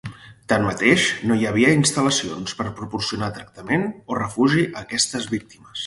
Tanmateix, 0.53 1.03
no 1.31 1.37
hi 1.41 1.45
havia 1.49 1.75
instal·lacions 1.81 2.57
per 2.63 2.67
proporcionar 2.83 3.31
tractament 3.39 3.87
o 4.15 4.21
refugi 4.23 4.69
a 4.73 4.85
aquestes 4.87 5.35
víctimes. 5.37 5.77